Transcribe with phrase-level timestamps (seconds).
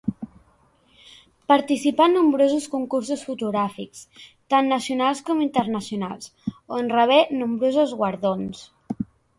[1.51, 4.01] Participà en nombrosos concursos fotogràfics,
[4.55, 6.35] tant nacionals com internacionals,
[6.81, 8.69] on rebé nombrosos guardons.